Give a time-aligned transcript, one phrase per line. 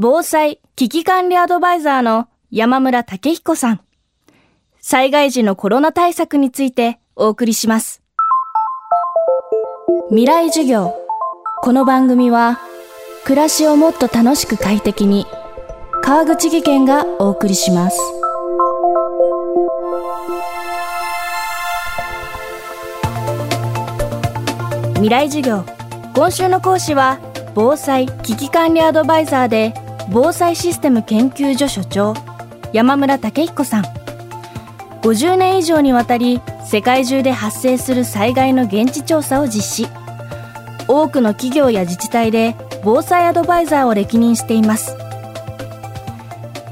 [0.00, 3.80] 防災危機管理アドバイザーの山村武彦さん。
[4.80, 8.00] 災害時のコロナ対策についてお送りします。
[10.10, 10.94] 未来授業。
[11.62, 12.60] この番組は、
[13.24, 15.26] 暮らしをもっと楽しく快適に、
[16.00, 17.98] 川口義賢がお送りします。
[24.94, 25.64] 未来授業。
[26.14, 27.18] 今週の講師は、
[27.56, 29.74] 防災危機管理アドバイザーで、
[30.10, 32.14] 防災システム研究所所長、
[32.72, 33.84] 山村武彦さん。
[35.02, 40.08] 50年以上にわたり、世界中で発生する災害の現地調査を実施。
[40.88, 44.96] 多くの企業や自治体で防災アドバイザーを歴任しています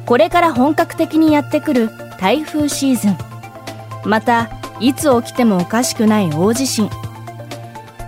[0.06, 3.16] これから本格的にやってくる台風シーズン
[4.08, 4.50] また
[4.80, 6.88] いつ起きてもおかしくない大地震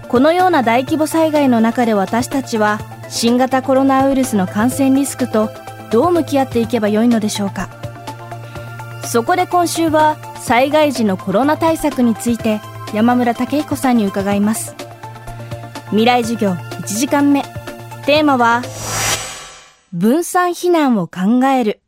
[0.08, 2.78] このような大規模災害の中で私たちは
[3.10, 5.50] 新型コロナウイルスの感染リスクと
[5.90, 7.68] どう向き合っていけばよいのでしょうか。
[9.04, 12.60] そこで今週は災害時のコロナ対策について
[12.92, 14.74] 山村武彦さんに伺います。
[15.90, 17.42] 未来授業1時間目。
[18.04, 18.62] テーマは
[19.92, 21.80] 分散避難を考える。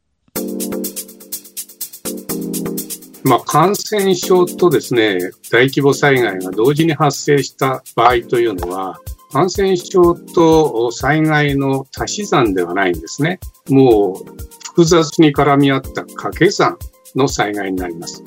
[3.22, 5.18] まあ、感染症とですね、
[5.52, 8.98] 大規模災害が同時に発生した場合というのは、
[9.32, 13.38] 感染症と災害の足し算ではないんですね。
[13.68, 16.78] もう複雑に絡み合った掛け算
[17.14, 18.22] の災害になります。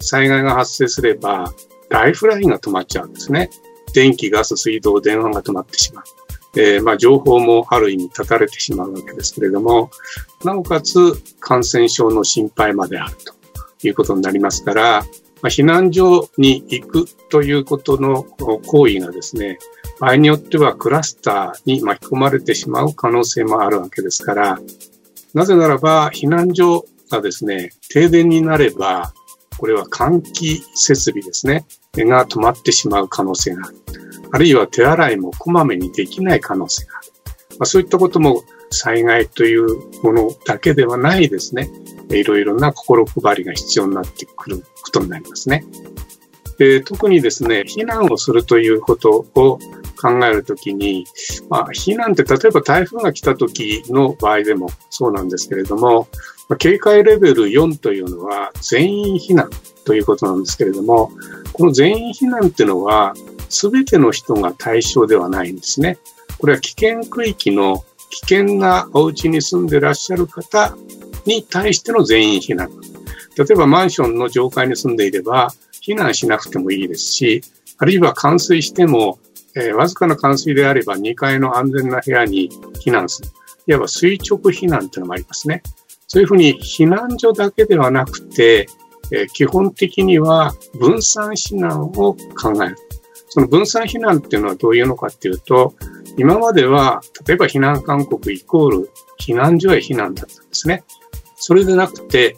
[0.00, 1.52] 災害が発生すれば、
[1.90, 3.50] ライフラインが止まっちゃうんですね。
[3.94, 6.04] 電気、ガス、水道、電話が止まってしまう。
[6.58, 9.90] えー、まあ、情報もある意味断たれてしまうわけですけれども、
[10.42, 13.34] なおかつ感染症の心配まであると
[13.86, 15.02] いうことになりますから、
[15.42, 19.58] まあ、避難所に行くということの行為がですね、
[20.00, 24.58] 場合によってはクラスターに巻き込まれてしまう可能性もあるわけですから、
[25.34, 29.12] なぜならば避難所がですね、停電になれば、
[29.58, 33.76] これは換気設備ですね、が止まってしまう可能性がある。
[34.32, 37.06] あるいは手洗いもこまめにできない可能性がある。
[37.58, 39.66] まあ、そういったことも災害という
[40.02, 41.70] ものだけではないですね。
[42.10, 45.64] いろいろな心配りが必要になってくることになりますね。
[46.58, 49.58] で特にですね、避難をするということを
[49.96, 51.06] 考えるときに、
[51.48, 56.08] まあ、避難って例えば台風が来た時の場合でもそうなんですけれども、
[56.58, 59.50] 警戒レベル4というのは全員避難
[59.84, 61.10] ということなんですけれども、
[61.52, 63.14] この全員避難っていうのは
[63.48, 65.98] 全ての人が対象ではないんですね。
[66.38, 70.76] これは危険区域の危険なお家に住んでらっしゃる方
[71.24, 72.70] に対しての全員避難。
[73.36, 75.52] 例えばマンションの上階に住んでいれば
[75.82, 77.42] 避難しなくてもいいですし、
[77.78, 79.18] あるいは冠水しても、
[79.56, 82.50] えー、わずかな冠水であれば2階の安全な部屋に
[82.84, 83.28] 避難する。
[83.66, 85.62] いわば垂直避難というのもありますね。
[86.06, 88.68] そういうふうに避難所だけではなくて、
[89.12, 92.16] えー、基本的には分散避難を考
[92.64, 92.76] える。
[93.28, 95.74] その分散避難っていうのはどういうのかっていうと、
[96.16, 98.90] 今までは、例えば避難勧告イコール
[99.20, 100.84] 避難所へ避難だったんですね。
[101.36, 102.36] それでなくて、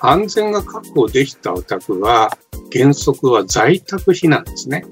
[0.00, 2.30] 安全が確保できたお宅は、
[2.72, 4.86] 原則は在宅避難ですね。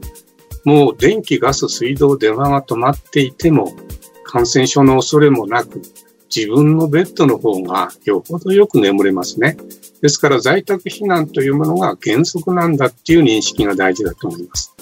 [0.69, 3.73] もう電気、ガス、水道、電話が止まっていても、
[4.23, 5.81] 感染症の恐れもなく、
[6.29, 9.57] 自分のベッドの方がよほどよく眠れますね。
[10.03, 14.75] ですから在宅避難というものが原則なんだっていう認識が大事だと思います。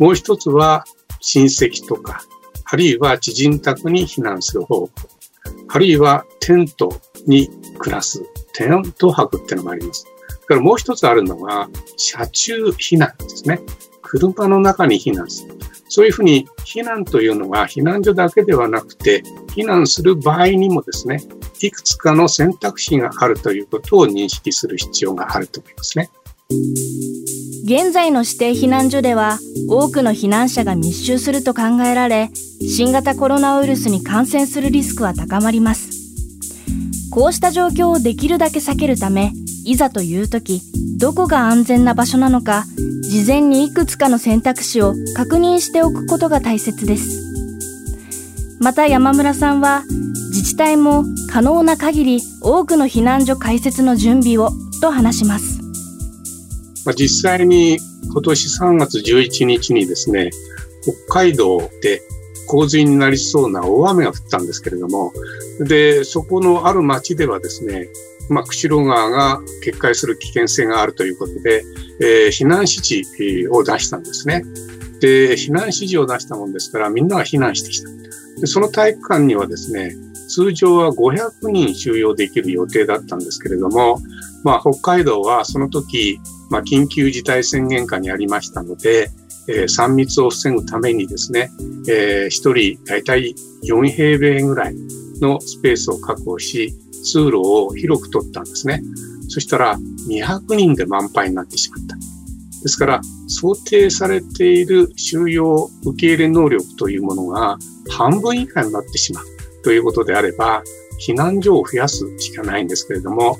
[0.00, 0.84] もう一つは
[1.20, 2.24] 親戚とか、
[2.64, 4.90] あるいは知人宅に避難する方法、
[5.68, 6.92] あるいはテント
[7.28, 7.48] に
[7.78, 8.20] 暮らす、
[8.54, 10.06] テント泊っていうのもあります。
[10.28, 13.60] だからもう一つあるのが、車中避難ですね。
[14.10, 15.54] 車の中に避難する。
[15.88, 19.22] そういうふうに避難というのは避難所だけではなくて、
[19.54, 21.22] 避難する場合にもですね、
[21.60, 26.10] いくつかの選択肢があるということを認識する必要があると思いますね。
[27.64, 29.38] 現在の指定避難所では
[29.68, 35.90] 多くの避難者が密集すると考えられ新型コロナウイルスに感染するリスクは高まります
[37.12, 39.32] こうした状況をできるだけ避けるため
[39.64, 40.60] いざという時
[41.00, 42.66] どこが安全な場所なのか
[43.00, 47.22] 事前にいくつかの選択肢を確認しておくことが大切です。
[48.60, 49.84] また山村さんは
[50.28, 54.50] 自治体も可能な限り多くの避難所開設の準備を
[54.82, 55.62] と話します。
[56.84, 57.78] まあ、実際に
[58.12, 60.28] 今年3月11日にですね、
[60.82, 62.02] 北海道で
[62.46, 65.14] 洪水になりそうな大雨が降ったんですけれども、
[65.60, 67.88] で、そこのある町ではですね、
[68.30, 71.64] まあ、釧路川が決壊する危険性があるということで、
[72.00, 74.44] えー、避難指示を出したんですね。
[75.00, 77.90] で、避難指示を出したもんですから、みんなが避難してきた。
[78.40, 79.94] でその体育館にはですね、
[80.28, 83.98] 通常は500人収容できる予定だったんですけれども、
[84.44, 89.10] まあ、北海道はその時、まあ、緊急事態宣言下にありましたので、
[89.48, 91.50] えー、3密を防ぐためにですね、
[91.88, 93.34] えー、1人大体
[93.64, 94.74] 4平米ぐらい
[95.20, 98.82] のスペースを確保し、通路を広く取ったんですね。
[99.28, 101.96] そしたら200人で満杯になってしまった。
[102.62, 107.58] ですから、想定されている収容受け入れ能力というものが
[107.88, 109.24] 半分以下になってしまう
[109.62, 110.62] ということであれば、
[111.06, 113.38] 避難所を増やすしかないんですけれども、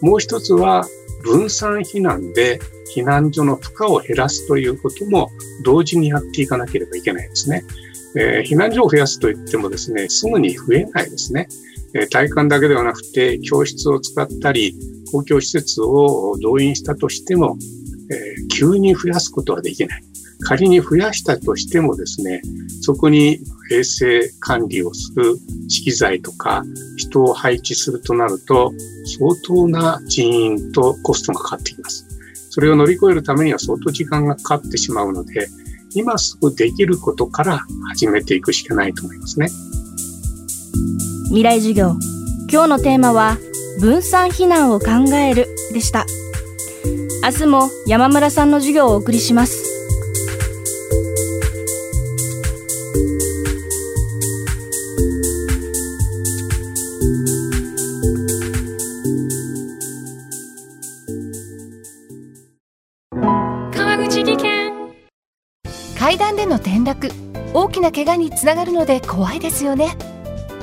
[0.00, 0.86] もう一つは
[1.24, 2.60] 分散避難で
[2.94, 5.30] 避難所の負荷を減らすということも
[5.64, 7.64] 同時にやっていかなければいけないですね。
[8.16, 11.48] えー、避難所を増やすといってもですね、すぐに増えないですね。
[12.10, 14.74] 体育館だけではなくて、教室を使ったり、
[15.10, 17.56] 公共施設を動員したとしても、
[18.10, 20.02] え、急に増やすことはできない。
[20.42, 22.42] 仮に増やしたとしてもですね、
[22.80, 23.40] そこに
[23.70, 25.36] 衛生管理をする
[25.68, 26.64] 資機材とか
[26.96, 28.72] 人を配置するとなると、
[29.18, 32.06] 相当な人員とコストがかかってきます。
[32.48, 35.48] それを乗り越えるためには相当時間がかかってしまうので、
[35.94, 39.48] 今すぐできることから始めていくしかないと思いますね。
[41.30, 41.94] 未来授業。
[42.50, 43.38] 今日のテーマは、
[43.78, 46.04] 分散避難を考えるでした。
[47.22, 49.64] 明日も山村さんの授業をお送りします。
[65.96, 67.12] 階段での転落
[67.54, 69.96] 大きな怪我につながるので怖いですよね